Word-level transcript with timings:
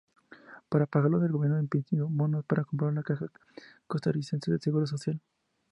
Para 0.67 0.87
pagarlos, 0.87 1.21
el 1.21 1.31
gobierno 1.31 1.59
emitió 1.59 2.07
bonos 2.09 2.45
que 2.49 2.63
compró 2.65 2.89
la 2.89 3.03
Caja 3.03 3.27
Costarricense 3.85 4.49
de 4.51 4.57
Seguro 4.59 4.87
Social. 4.87 5.21